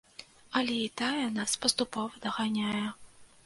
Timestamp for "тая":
1.01-1.27